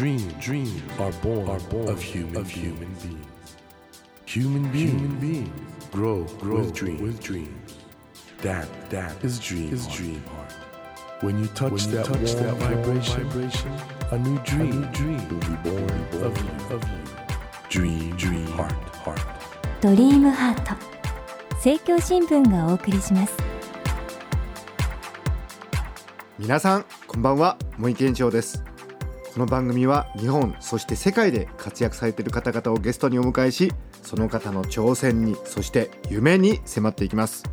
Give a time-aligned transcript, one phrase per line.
[0.00, 3.26] Dreams, dreams are born, are born of human, of human beings.
[4.24, 5.50] Human beings, human beings
[5.92, 7.02] grow, grow with, dreams.
[7.02, 7.74] with dreams.
[8.38, 10.54] That, that is dream, is dream heart.
[11.20, 13.72] When you touch when you that, touch warm, that vibration, vibration,
[14.10, 16.98] a new dream, a new dream will be born, born of you, of you.
[17.68, 18.72] Dream, dream heart,
[19.04, 19.20] heart.
[19.82, 20.74] ドリームハート
[21.56, 23.34] 政教新聞がお送りします
[26.38, 28.64] 皆さんこんばんは森健一郎です
[29.32, 33.72] この番組は日本そして世界で活躍されている方々をゲストにお迎えし
[34.02, 37.44] その方の挑戦にそして夢に迫っていきます。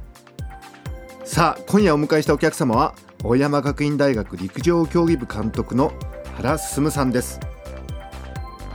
[1.24, 5.94] さあ今夜お迎えしたお客様は青山学院大学陸上競技部監督の
[6.38, 7.40] 原進さんです。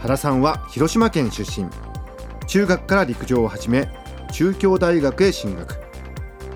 [0.00, 1.68] 原さんは広島県出身。
[2.46, 3.88] 中学から陸上を始め
[4.32, 5.74] 中京大学へ進学。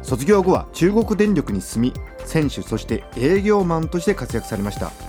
[0.03, 1.93] 卒業後は中国電力に進み
[2.25, 5.06] 選手そして営業マンとして活躍されました。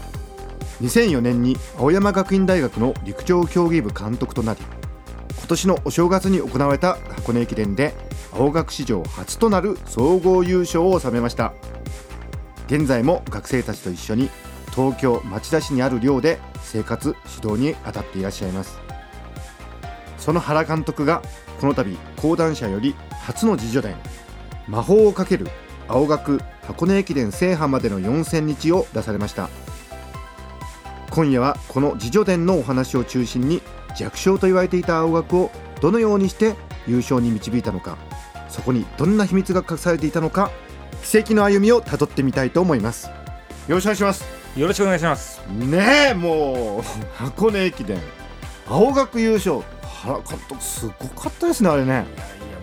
[0.81, 4.59] 2004年に青山学院大学の陸上競技部監督となり
[5.37, 7.93] 今年のお正月に行われた箱根駅伝で
[8.31, 11.53] 青学史上初となる総合優勝を収めました。
[12.67, 14.29] 現在も学生たちと一緒に
[14.75, 18.77] 東京町田市にある寮で生活指導に当たっていらっしゃいます。
[20.17, 21.21] その原監督が
[21.61, 23.95] この度講談社より初の自助伝
[24.67, 25.47] 「魔法をかける
[25.87, 29.49] 青学箱根駅伝制覇までの4000日」を出されました。
[31.09, 33.61] 今夜はこの自助伝のお話を中心に
[33.95, 36.55] 弱小と言われていた青学をどのようにして
[36.87, 37.97] 優勝に導いたのか
[38.49, 40.51] そこにどんな秘密が隠されていたのか
[41.03, 43.07] 奇跡の歩みをたどってみたいと思います。
[43.67, 44.25] よろしくお願いします。
[44.57, 45.41] よろしくお願いします。
[45.47, 46.81] ねえもう
[47.15, 47.99] 箱根駅伝。
[48.67, 49.61] 青学優勝。
[49.81, 51.87] 原監督すごかったですねあれね。
[51.87, 52.05] いやい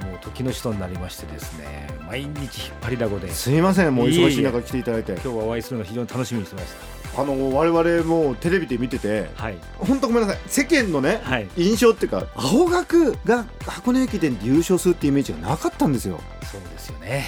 [0.00, 1.88] やもう時の人になりましてですね。
[2.06, 3.30] 毎日引っ張りだこで。
[3.30, 5.12] すいませんもう忙しい中来ていただいて。
[5.12, 9.58] 今日はお会いするの非常に楽しみにしてましたあの我々もテレビで見ててはい。
[9.78, 10.40] 本当ごめんなさい。
[10.46, 11.48] 世間のね、はい。
[11.56, 16.20] 印象っていうか青学が箱根駅伝で優勝するっていうイメージがなかったんですよ。
[16.50, 17.24] そうですよね。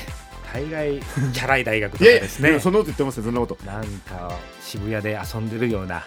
[0.52, 2.58] 大概チャラい大学とかですね。
[2.60, 3.58] そんなこと言ってますよそんなこと。
[3.64, 6.06] なんか渋谷で遊んでるような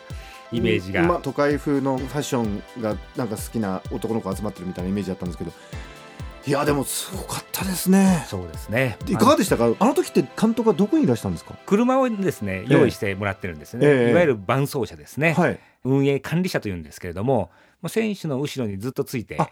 [0.52, 5.52] イメージが、まあ、都会風のファッションがなんか好きな男の子集まってるみたいなイメージだったんですけど
[6.48, 8.26] いやでもすごかったですね。
[8.28, 8.98] そうですね。
[9.08, 9.72] いかがでしたか？
[9.80, 11.54] あの時って監督はどこにいらしたんですか？
[11.66, 14.12] 車をですねええ用意してもらってるんですね、ええ。
[14.12, 15.60] いわゆる伴走者ですね、はい。
[15.84, 17.52] 運営管理者というんですけれども
[17.82, 19.50] まあ選手の後ろにずっとついてあ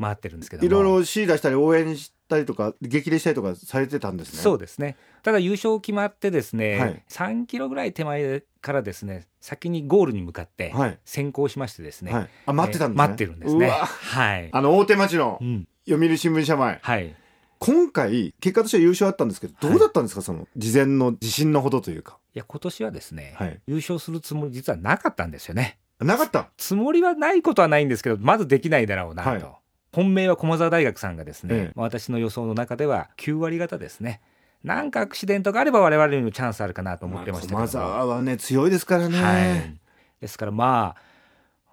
[0.00, 0.66] 回ってるんですけども。
[0.66, 4.40] いろいろ指示出したり応援したりとか激励したりとかされてたんですね。
[4.40, 4.96] そうですね。
[5.22, 7.02] ただ優勝決まってですね、はい。
[7.08, 10.98] 3キロぐらい手前からですね先にゴールに向かってはい。
[11.04, 13.68] 先行しましてですね、はい、あ待ってたんですね、えー待ってるんですね。
[13.68, 16.78] はい、あの大手町のうん、読売新聞社前。
[16.80, 17.14] はい。
[17.58, 22.18] 今回結果としては優勝だったんですけどどうだったんですか、その事前の自信のほどというか。
[22.34, 23.60] いや今年はですね、はい。
[23.66, 25.78] 優勝するつもり実はなかったんですよね。
[26.00, 26.48] なかった？
[26.56, 29.44] つもりはないことはないんですけどまずできないだろうなと、はい。
[29.92, 31.72] 本命は駒澤大学さんがですね、ええ。
[31.74, 34.20] まあ私の予想の中では9割方ですね。
[34.62, 37.66] なんかアクシデントがあれば我々にもチャンスあるかなと思ってましたけども。
[37.66, 39.78] 駒澤はね強いですからね、はい、
[40.22, 40.96] ですからま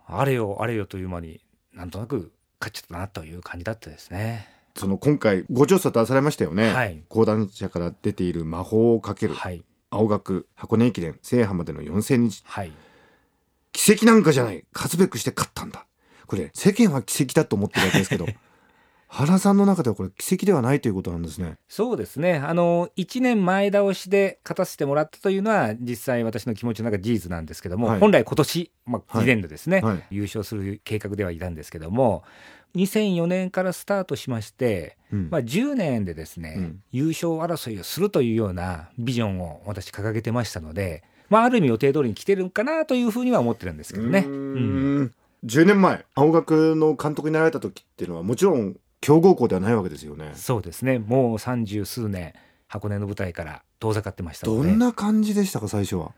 [0.06, 1.40] ああれよあれよという間に
[1.74, 4.48] なんとなく勝っちゃったなという感じだったですね。
[4.78, 7.04] その今回ご調査出されましたよね、はい。
[7.10, 9.64] 講談社から出ている魔法をかける、はい。
[9.90, 12.44] 青学箱根駅伝制覇までの4000日。
[12.46, 12.72] はい。
[13.74, 14.64] 奇跡なんかじゃない。
[14.74, 15.86] 勝つべくして勝ったんだ。
[16.28, 18.26] これ世間は奇跡だと思ってるわけですけど
[19.14, 21.58] 原さんの中ではこれ奇跡ではないということなんですね。
[21.68, 22.36] そうですね。
[22.38, 28.00] あの1年前倒しで勝たせてもらったというのは実際私の気持ちの中で事実なんですけども、はい。
[28.00, 29.26] 本来今年、まあ、はい。
[29.26, 30.04] 次年度ですね、はい。
[30.12, 32.24] 優勝する計画ではいたんですけども
[32.76, 35.28] 2004年からスタートしまして、うん。
[35.30, 36.84] まあ、10年でですね、うん。
[36.94, 44.20] 優勝争いをするというようなビジョンを私掲げてましたので、まあ、ある意味予定通りに来てるかなというふうには思ってるんですけどね。
[44.20, 45.02] うーうん。
[45.02, 45.12] ん
[45.44, 50.32] 10年前青学の監督になられた時っていうのはもちろん強豪校ではないわけですよね。
[50.36, 51.00] そうですね。
[51.00, 52.34] もう三十数年
[52.68, 56.12] 箱根の舞台から遠ざかってましたどんな感じでしたか最初は？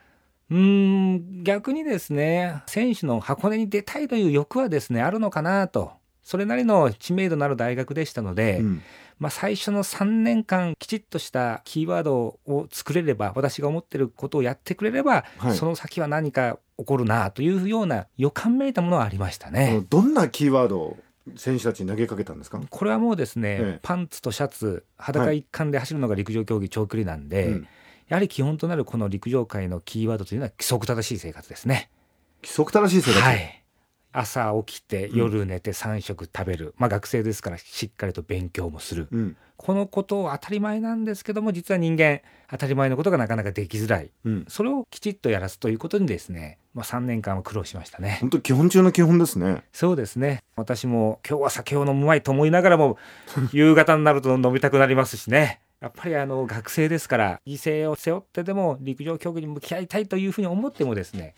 [0.52, 5.94] うーん逆にですね選手の箱根に出たいという欲はですねあるのかなと。
[6.22, 8.82] それなりの知名度のある大学でしたので、うん。
[9.20, 15.56] まあ、最初の3年間きちっとしたキーワードを作れれば私が思ってることをやってくれれば、はい。
[15.56, 19.82] その先は何か起こるなというような予感めいたものはありましたあねの。
[19.82, 20.98] どんなキーワードを
[21.36, 23.80] 選手たちに投げかけたんですか、これはもうですね、ええ。
[23.82, 27.68] パンツとシャツ裸一貫で走るのが陸上競技長距離なんで、うん。
[28.10, 31.90] やはり基本となるこの陸上界のキーワードというのは規則正しい生活ですね。
[32.44, 33.63] 規則正しい生活、はい
[34.14, 35.18] 朝起きてうん。
[35.18, 39.38] 夜寝て3食食べる、まあ学生ですからしっかりと勉強もする、うん。
[39.58, 44.12] このことを当たり前なんですけども実は人間当たり前のことがなかなかできづらい。
[44.24, 44.46] うん。
[44.48, 48.18] それをきちっとやらすということにですねまあ、3年間は苦労しましたね。
[48.22, 49.64] 本当基本中の基本ですね。
[49.72, 50.44] そうですね。
[50.56, 52.98] 私も今日は酒を飲むまいと思いながらも
[53.54, 55.60] 夕方になると飲みたくなりますしね。
[55.82, 61.36] やっぱりあの学生ですから犠牲を背負ってでも陸上競技に向き合いたいというふうに思ってもですね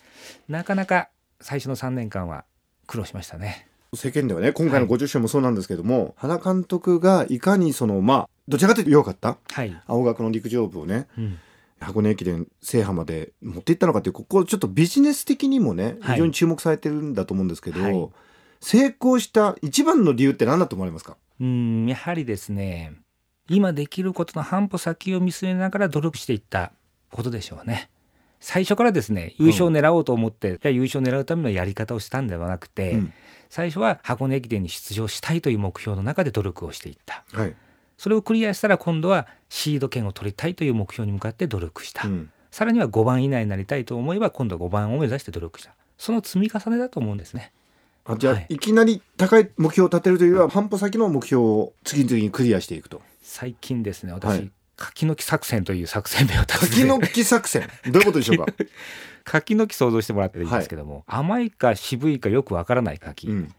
[0.48, 1.10] なかなか
[1.42, 2.46] 最初の3年間は
[2.88, 3.68] 苦労しましたね。
[3.94, 11.40] 世間ではね今回のはい50周もそうなんですけども、原監督がいかにそのまあどちらかというと良かったはい、青学の陸上部をねうん。
[11.80, 16.16] 箱根駅伝制覇まで持っていったのかっていうここちょっとビジネス的にもねはい。
[16.16, 18.10] 非常に注目されてるんだと思うんですけど、はい。
[18.62, 21.18] 成功した一番の理由って何だと思われますか？
[21.40, 22.94] うんやはりですね
[23.50, 26.72] 今できることの半歩先を見据えながら努力していった
[27.12, 27.90] ことでしょうね。
[28.46, 33.14] 最初からですね優勝を狙おうと思って、じゃあ優勝を狙うためのやり方をしたんではなくて、うん。
[33.50, 37.24] 最初は箱根駅伝に出場したいという目標の中で努力をしていった。
[37.34, 37.56] はい、
[37.98, 42.30] それをクリアしたら今度はシード権を取りたいという目標に向かって努力した、うん。
[42.52, 45.74] さらには5番以内になりたいと思えば今度は5番を目指して努力した。
[45.98, 47.52] その積み重ねだと思うんですね。
[48.06, 48.46] あじゃあ、はい。
[48.50, 53.02] い、きなり高い目標を立てるというよりは半歩先の目標を次々にクリアしていくと。
[53.24, 57.70] 最近ですね私、はい柿の木作戦という作戦名を立てて柿の木作戦。
[57.86, 58.54] どういうことでしょうか、
[59.24, 63.56] 柿の木想像してもらっていいんですけども、甘いか渋いかよくわからない柿、うん。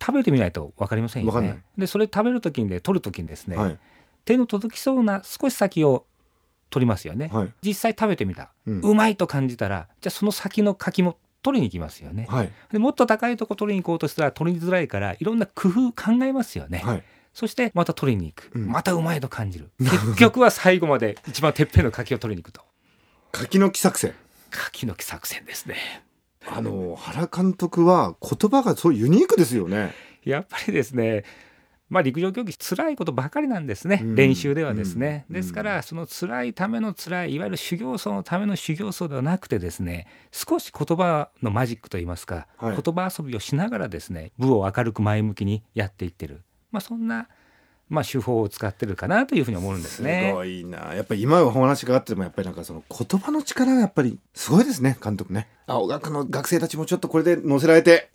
[0.00, 1.62] 食べてみないと分かりませんよね。
[1.76, 3.78] でそれ食べる時にね取る時にですね、はい。
[4.24, 6.06] 手の届きそうな少し先を
[6.70, 7.52] 取りますよね、はい。
[7.62, 8.96] 実際食べてみた、ううん。
[8.96, 12.52] まいと感じたらじゃあその先の柿も取りに行きますよね、はい。
[12.72, 17.04] でもっと高いとこ取りに行こうとしたら取りづらいからいろんな工夫考えますよね、はい
[17.38, 18.66] そしてまた取りに行く、うん。
[18.66, 19.70] またうまいと感じる。
[19.78, 22.62] 結局は最後まで一番てっぺんの柿を取りに行くと。
[23.30, 24.12] 柿の木作戦。
[24.50, 25.76] 柿の木作戦ですね。
[26.48, 29.94] あの原監督は言葉がそうユニークですよね。
[30.24, 31.22] やっぱりですね
[31.88, 34.14] まあ陸上競技辛いことばかりなんですね、うん。
[34.16, 35.34] 練習ではですね、うん。
[35.34, 42.82] ですからその辛いための辛いいわゆる修行僧のための修行僧ではなくてですね少し言葉のマジックといいますか、はい。
[42.82, 47.28] 言葉遊びをしながらですね部を明るく前向きにやっていってる、まあ、そんな、
[47.88, 50.32] まあ、手法を使ってるかなというふうに思うんですすね。
[50.34, 50.94] ごいな。
[50.94, 55.48] やっぱり今お話があってもやっぱりなんかその言葉の力がやっぱりすごいですね監督ね。
[55.66, 58.10] 青学の学生たちもちょっとこれで乗せられて。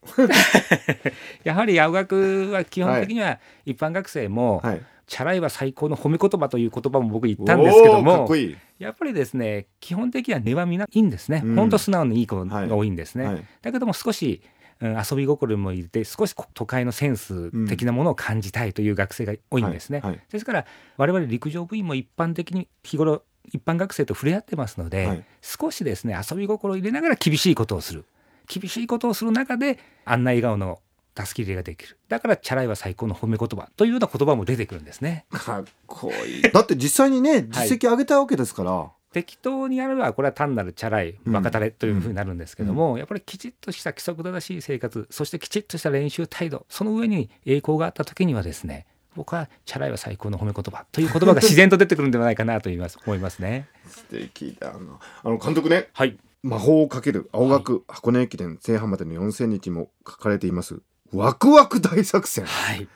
[1.43, 4.81] やはり青学は基本的には一般学生も、はい。
[5.05, 8.57] チャラいは最高の褒め言葉という言葉も僕言ったんですけどもっこいい。
[8.79, 11.55] やっぱりですね基本的には根はみんないいんですね、うん。
[11.55, 13.45] 本当素直にいい子が多いんですね、はい。
[13.61, 14.41] だけども少し、
[14.83, 20.21] うん遊び心も入れて少し都会のセンス的なものを感じたいという学生が多いんですね、はいはい。
[20.29, 20.65] ですから
[20.97, 25.23] 我々陸上部員も一般的に日頃一般学生と触れ合ってますので、はい。
[25.41, 28.05] 少しですね遊び心を入れながら厳しいことをする。
[28.47, 30.79] 厳しいことをする中であんな笑顔の
[31.15, 31.97] たすき入れができる。
[32.09, 35.25] だからチャラいは最高の褒め言葉というような言葉も出てくるんですね。
[35.31, 36.41] かっこいい。
[36.41, 41.33] だって実際にね実績上げたわけですから、適当にやればこれは単なるチャラいうん。
[41.33, 53.67] 若タレというふうになるんですけども、やっぱりきちっとした規則正しい生活そしてきちっとした練習態度その上に栄光があった時にはですね僕はチャラいは最高の褒め言葉という言葉が自然と出てくるんではないかなと言います思いますね。
[53.87, 54.99] 素敵だな。
[55.23, 55.89] あの監督ね。
[55.93, 56.17] はい。
[56.41, 60.81] 魔法をかける青学、箱根駅伝制覇までの4000日も書かれています。
[61.13, 62.45] ワクワク大作戦。
[62.45, 62.87] はい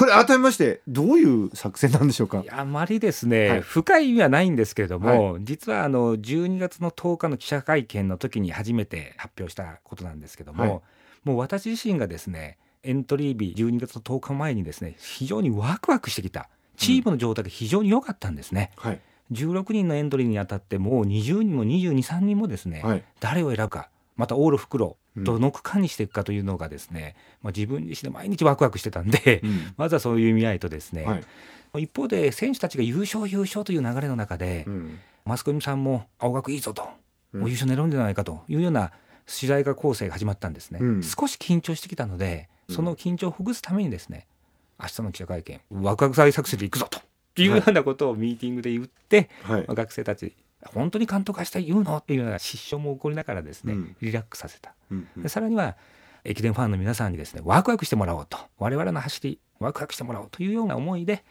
[0.00, 2.42] これ改めましてどういう作戦なんでしょうか？
[2.48, 3.60] あまりですね、はい。
[3.60, 10.80] 深い意味はないんですけれども、実はあの12月の10日の記者会見の時に初めて発表したことなんですけども、はい。
[11.24, 19.00] もう私自身がですねエントリー日12月の10日前にですね非常にワクワクしてきたチームの状態が非常に良かったんですね、はい。
[19.32, 23.04] 16人のエントリーにあたってもう20人も223人もですね、はい。
[23.20, 29.74] 誰を選ぶかまたオール袋うんどの区間にしていくかというのがですね、まあ、自分自身で毎日ワクワクしてたんで、うん。
[29.76, 31.20] まずはそういう意味合いとですね、は
[31.74, 31.82] い。
[31.82, 34.98] 一方で選手たちが優勝優勝という流れの中で、うん。
[35.24, 36.88] マスコミさんも青学いいぞと、
[37.32, 37.40] うん。
[37.40, 38.92] もう優勝狙うんじゃないかというような
[39.26, 41.02] 取材が構成が始まったんですね、うん。
[41.02, 42.76] 少し緊張してきたのでうん。
[42.76, 44.26] その緊張をほぐすためにですね
[44.80, 47.00] 明日の記者会見ワクワク大作戦でいくぞと
[47.40, 49.60] いうようなことをミーティングで言って、はい。
[49.66, 50.34] まあ学生たち
[50.66, 51.96] 本当に監督明日言うの？
[51.96, 53.96] っていうような失笑も起こりながらですね、うん。
[54.00, 54.74] リラックスさせた。
[54.90, 55.22] うんうん。
[55.22, 55.76] でさらには
[56.24, 58.36] 駅伝ファンの皆さんにですねワクワクしてもらおうと。
[58.58, 61.24] 我々の走りワクワクしてもらおうというような思いで、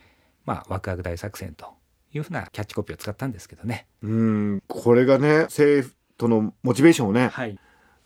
[0.46, 1.68] まあ、ワクワク大作戦と
[2.12, 3.86] いうふうなキャッチコピーを使ったんですけどね。
[4.02, 4.64] うん。
[4.68, 5.84] これがね生
[6.18, 7.60] 徒のモチベーションをねはい、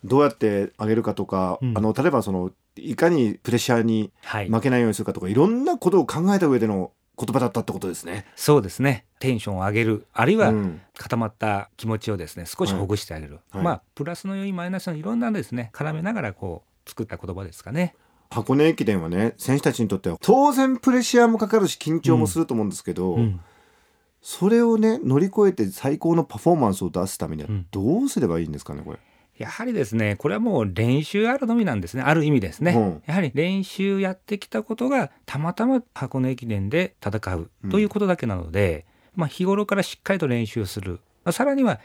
[0.04, 1.78] どうやって上げるかとか、うん。
[1.78, 4.50] あの例えばそのいかにプレッシャーにはい。
[4.50, 8.26] 負けないようにするかとか、い、ろんなことを考えた上での言葉だったってことですね。
[8.34, 9.06] そうですね。
[9.20, 10.06] テンションを上げる。
[10.12, 10.80] あるいはうん。
[10.96, 13.62] 固まった気持ちをですね少しほぐしてあげる、はい。
[13.62, 17.94] まあプラスの要因マイナスのいろんなですね絡めながらこう作った言葉ですかね。
[18.30, 23.40] 箱根駅伝はね選手たちにとっては当然プレッシャーもかかるし緊張もすると思うんですけど、うん。
[24.20, 27.66] それをね乗り越えて最高のパフォーマンスを出すためにはうん。
[27.70, 28.98] どうすればいいんですかねこれ。
[29.36, 32.02] やはりですねこれはもう練習あるのみなんですね。
[32.02, 33.02] ある意味ですね、うん。
[33.06, 38.86] やはり練習やってきたことがたまたま箱根駅伝で戦うということだけなので、
[39.16, 41.80] まあ、日頃からしっかりと練習する、まあさらには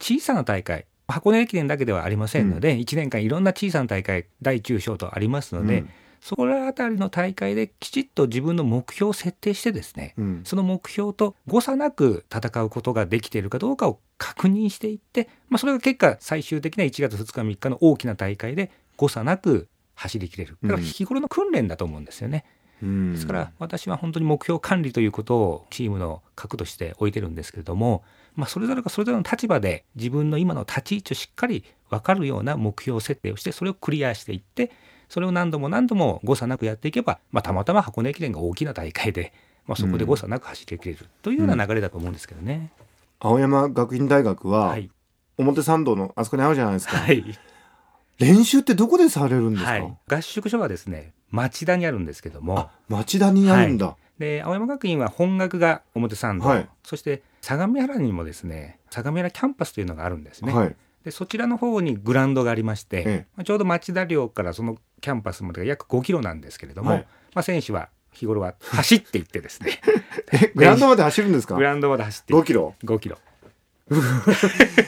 [0.00, 5.90] 小さな大会箱根駅伝だけではありませんので、1年間いろんな小さな大会大中小とありますので、うん
[6.20, 10.42] そこら辺りの大会できちっと自分の目標を設定してですね、うん。
[10.44, 20.58] その目標と誤差なく戦うことができているかどうかを確認していって、まあ、それが結果最終的な1月2日3日の大きな大会で誤差なく走りきれる。
[20.62, 22.44] だからうん日頃の訓練だと思うんですよね、
[22.82, 23.12] うん。
[23.14, 34.70] ですから私は本当に目標管理ということをチームの核として置いてるんですけれども、まあ、それぞれがそれぞれの立場で自分の今の立ち位置をしっかり分かるような目標設定をしてそれをクリアしていって
[35.10, 39.34] それを何度も何度も誤差なくやっていけば、まあ、たまたま箱根駅伝が大きな大会で、
[39.66, 42.70] まあ、そこで誤差なく走りきれるというような流れだと思うんですけどね。
[43.18, 44.88] 青山学院大学は、はい、
[45.36, 47.24] 表参道のあそこにあるじゃないですか、はい。
[48.18, 52.58] 練習ってどこでされるんですか、はい、合宿所はですね町田にあるんですけども。
[52.58, 56.68] あ町田にあるんだ、で青山学院は本学が表参道、はい。
[56.84, 60.76] そして相模原にもですね相模原キャンパスというのがあるんですね。
[61.00, 63.26] はいでそちらの方にグラウンドがありまして、ええ。
[63.36, 67.06] まあちょうど町田寮からそのキャンパスまでが約5キロなんですけれども、はい。
[67.34, 69.80] まあ、選手は日頃は走っていってですね。
[70.32, 71.54] えグラウンドまで走るんですか？
[71.56, 73.18] グラウンドまで走って5キロ？5キロ。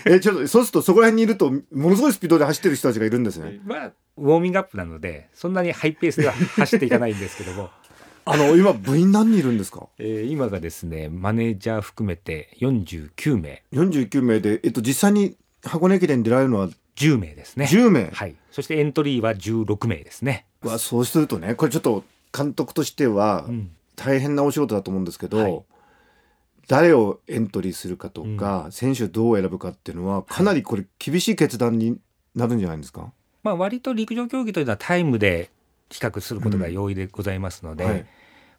[0.07, 3.61] えちょっとそうするとそこら辺にいるとものすごいスピードで走ってる人たちがいるんですね。
[3.67, 7.71] まあウォーミングアップなのでそんなにハイペースでは走っていかないんですけども、
[8.27, 9.89] あの今部員何人いるんですか？
[9.99, 13.63] えー今がですねマネージャー含めて49名。
[13.73, 17.67] 49名で、えっと、実際に箱根駅伝に出られるのは10名ですね。
[17.67, 20.47] 10名、はい、そしてエントリーは16名ですね。
[20.63, 22.05] わそうするとねこれちょっと
[22.37, 23.71] 監督としてはうん。
[23.97, 25.63] 大変なお仕事だと思うんですけど、はい。
[26.69, 31.99] 誰をエントリーするかとか、選手をどう選ぶかっていうのはかなりこれ厳しい決断に
[32.35, 35.51] なるんじゃないですか、まあ、割と陸上競技というのはタイムで
[35.91, 38.07] 比較することが容易でございますので、はい。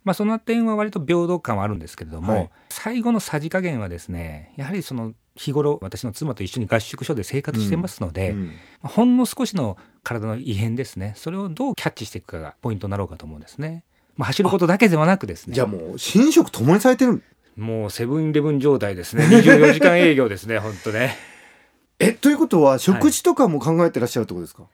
[0.04, 2.50] まあ、その点は割と平等感はあるんですけれども、はい。
[2.70, 8.48] 最後のさじ加減はですねやはりその日頃私の妻と一緒に合宿所で生活してますので、うん。
[8.48, 11.14] まあほんの少しの体の異変ですね。
[11.16, 13.84] それをどうキャッチしていくかがポイントになろうかと思うんですね。
[14.16, 15.56] まあ、走ることだけではなくですね。
[15.56, 17.24] じゃあもう寝食ともにされてる
[17.56, 19.26] もうセブンイレブン状態ですね。
[19.26, 21.16] 24時間営業ですね本当ね。
[22.00, 24.72] えということは食事とかも考えてらっしゃるってことですか、はい、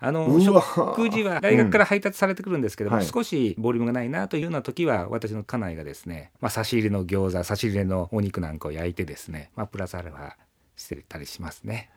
[0.00, 10.32] あのうわ食事は大学から配達されてくるんですけども、はい少しボリュームがないなというような時は私の家内がですね、まあ、差し入れの餃子差し入れのお肉なんかを焼いてですね、まあ、プラスアルファ
[10.76, 11.88] してたりしますね。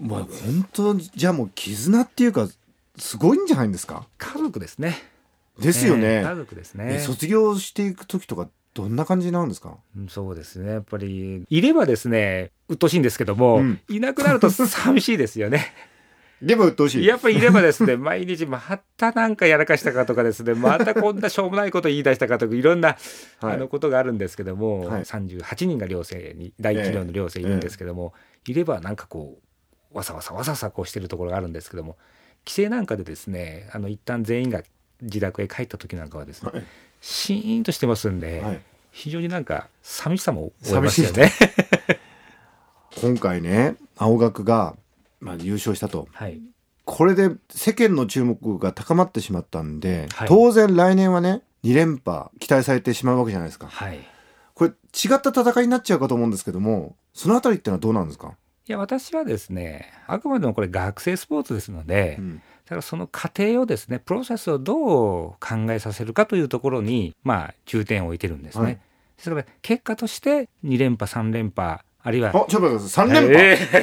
[0.00, 2.48] まあ本当にじゃあもう絆っていうか
[2.96, 4.06] すごいんじゃないんですか？
[4.18, 4.96] 家族ですね。
[5.58, 6.98] ですよね、えー家族ですえね。
[7.00, 9.76] 卒業していく時とかどんな感じなんですか？
[9.96, 15.72] うんそうですねやっぱりいればですね鬱陶しいんですけども、うんいなくなると寂しいですよね。
[16.40, 17.06] でも鬱陶しい。
[17.06, 18.60] やっぱりいればですね 毎日ま
[18.96, 22.96] たなんかやらかしたかとかですねまたこんなしょうもないこと言い出したかとかいろんな
[23.40, 23.54] はい。
[23.54, 25.02] あのことがあるんですけども、はい。
[25.02, 28.12] 38人が寮生に第一寮の寮生いるんですけども、
[28.46, 29.38] いればなんかこ
[29.92, 31.96] うわさわさわさわさこうしてるところがあるんですけども
[32.44, 34.62] 帰省なんかでですねあの一旦全員が
[35.02, 36.64] 自宅へ帰った時なんかはですね、はい。
[37.00, 38.60] シーンとしてますんで、はい。
[38.90, 41.32] 非常になんか寂しさも覚えますよね。
[43.00, 44.76] 今回ね青学が、
[45.20, 46.08] まあ、優勝したと。
[46.12, 46.40] はい、
[46.84, 50.28] これで世間の注目が高まってしまったんで、はい。
[50.28, 53.66] 当然来年はね2連覇期待されてしまうわけじゃないですか。
[53.66, 53.98] はい。
[54.54, 58.34] これ違った戦いになっちゃうかと思うんですけどもそのあたりってのはどうなんですか、
[58.66, 62.42] いや私はですねあくまでもこれ学生スポーツですので、うん。
[62.64, 64.76] だからその過程をですねプロセスをどう
[65.40, 68.64] 考えさせるかというところにまあ重点を置いてるんですね。
[68.64, 68.74] はい。
[68.74, 68.80] で
[69.22, 73.08] すから結果として2連覇3連覇あるいはあちょっと待ってください。
[73.08, 73.36] 3連覇、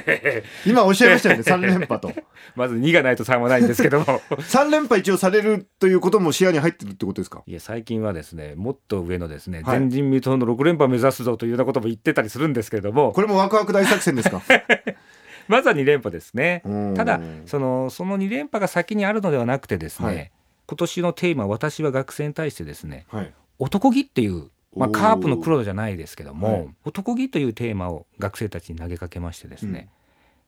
[0.08, 1.44] え今おっしゃいましたよね。
[1.46, 2.08] 3連覇と。
[2.10, 2.24] ー
[2.56, 4.06] まず2がないと3はないんですけども。
[4.42, 7.44] 3連覇一応されるということも視野に入ってるってことですか？
[7.46, 9.80] いや最近はですねもっと上のですね、はい。
[9.80, 13.12] 前人未到の6連覇目指すぞというようなことも言ってたりするんですけれども。
[13.14, 14.42] これもワクワク大作戦ですか？
[15.48, 16.64] まずは2連覇ですね。
[16.66, 16.94] うん。
[16.96, 20.32] ただそのその2連覇が先にあるのではなくてですね、はい。
[20.68, 23.32] 今年のテーマ私は学生に対してですねはい。
[23.60, 26.70] 男気っていう、まあ、カープの黒じゃないですけども、はい。
[26.86, 29.90] 男気というテーマを学生たちに投げかけましてですね、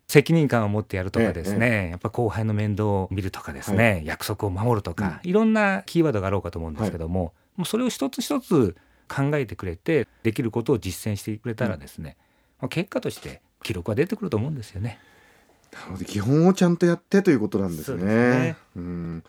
[0.08, 8.76] 責任感を持ってやるとかですね、やっぱ後輩の面倒を見るとかですね、約束を守るとか、いろんなキーワードがあろうかと思うんですけども、もうそれを一つ一つ
[9.08, 12.18] 考えてくれてできることを実践してくれたらですね、
[12.60, 15.00] まあ結果として記録は出てくると思うんですよね。
[15.74, 17.98] なので基本をちゃんとやってということなんですね。
[17.98, 18.58] ですね。
[18.76, 19.24] うん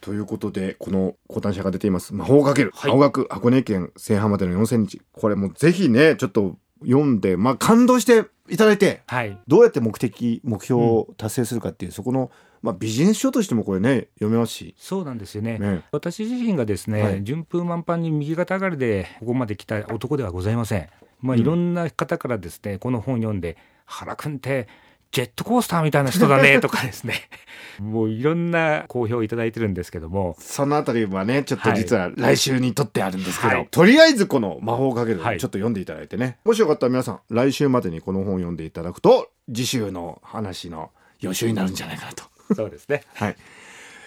[0.00, 2.14] ということでこの講談社が出ています。
[2.14, 2.90] 魔法かける、はい。
[2.90, 5.02] 青学箱根駅伝制覇までの4000日。
[5.12, 9.38] これもぜひねちょっと読んで、まあ、感動していただいてはい。
[9.46, 12.30] どうやって目的目標を達成するかっていう、そこの、
[12.62, 15.58] まあ、ビジネス書としてもこれね読めますし、そうなんですよね。
[15.58, 17.24] ね、私自身がですね、はい。
[17.24, 20.88] 順風満帆に右肩上がりでここまで来た男ではございません。
[21.20, 21.40] まあ、うん。
[21.40, 24.68] いろんな方からですね、この本読んで原君って
[25.12, 27.14] ジェットコースターみたいな人だねとかですね。
[27.80, 30.36] もういろんな好評をいただいてるんですけども。
[30.38, 33.68] そのあたりはねちょっと実は来週にとってあるんですけど、はい。
[33.70, 35.36] とりあえずこの「魔法をかける」ちょはい。
[35.36, 40.90] っと読んでいただいてね、もしよかったら皆さん来週までにこの本を読んでいただくと次週の話の
[41.20, 42.24] 予習になるんじゃないかなと。
[42.54, 43.02] そうですね。
[43.14, 43.36] はい。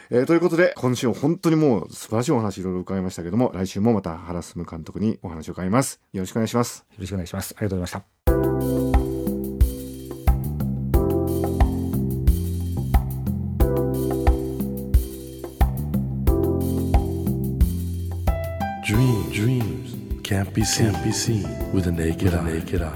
[0.10, 6.00] えーということで今週は本当にもう素晴らしいお話いろいろ伺いましたけども来週もまた原進監督にお話を伺います。
[6.14, 6.86] よろしくお願いします。
[6.92, 7.56] よろしくお願いします。
[7.58, 8.13] ありがとうございました
[20.44, 22.44] can't be seen, can't be seen with a naked, eye.
[22.44, 22.92] naked eye.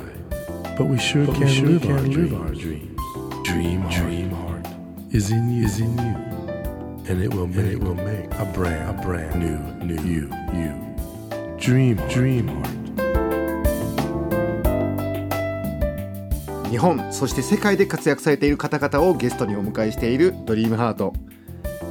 [0.78, 3.00] But we sure can, sure live, our live our dreams.
[3.46, 4.68] Dream, heart, dream heart
[5.12, 6.16] is in you, is in you,
[7.08, 10.74] and it will make, it will make a brand, a brand new, new you, you.
[11.58, 12.74] Dream, dream heart.
[16.70, 21.14] 日本そして世界で活躍されている方々をゲストにお迎えしている「ドリームハート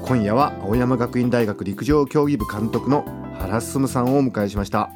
[0.03, 3.07] 今夜は青山学院大学陸上競技部監督の
[3.39, 4.91] 原進さんをお迎えしました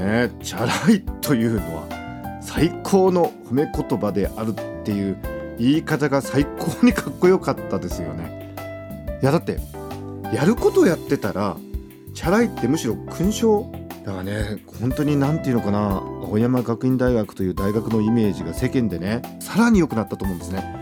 [0.00, 5.16] ねチャラいというのは最高の褒め言葉であるっていう
[5.58, 8.54] 言い方が最高にかっこよかったですよね。
[9.22, 9.58] いやだって
[10.34, 11.56] やることをやってたら
[12.14, 13.70] チャラいってむしろ勲章
[14.04, 20.80] だからね本当に何ていうのかな青山学院大学という大学のイメージが世間でねさらに良くなったと思うんですね。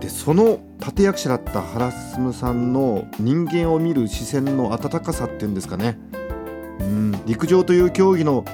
[0.00, 5.98] でその立役者だった原進さんの人間を見る視線の温かさっていうんですかね
[6.80, 7.12] うん。
[7.26, 8.44] 陸上という競技の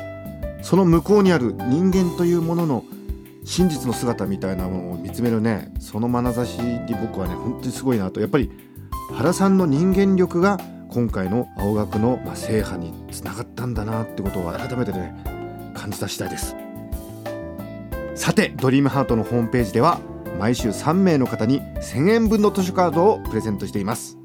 [0.62, 2.84] その向こうにある人間というものの
[3.44, 5.72] 真実の姿みたいなものを見つめるね。
[5.80, 8.20] その眼差しに僕はね本当にすごいなと。
[8.20, 8.50] やっぱり
[9.12, 10.58] 原さんの人間力が
[10.88, 15.14] 今回の青学のま制覇につながったんだなってことを改めてね
[15.74, 16.54] 感じた次第です。
[18.14, 19.98] さてドリームハートのホームページでは
[20.38, 24.18] 毎週3名の方に1000円分の図書カードをプレゼントしています。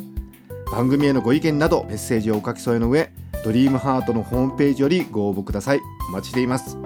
[0.71, 3.11] 番組へのご意見などメッセージをお書き添えの上
[3.47, 5.79] ドリームハートのホームページよりご応募ください。
[6.09, 6.77] お待ちしています。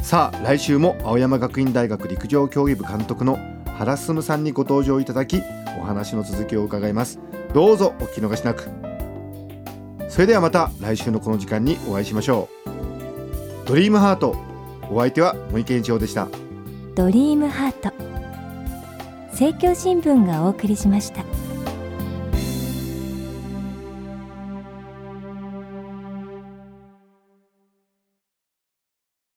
[0.00, 3.38] さあ来週も青山学院大学陸上競技部監督の
[3.76, 5.42] 原進さんにご登場いただき
[5.78, 7.20] お話の続きを伺います。
[7.52, 8.70] どうぞお聞き逃しなく。
[10.08, 13.68] それではまた来週のこの時間にお会いしましょう。
[13.68, 14.34] ドリームハート
[14.90, 16.26] お相手は森健一郎でした。
[16.94, 17.92] ドリームハート。
[19.32, 21.22] 政教新聞がお送りしました。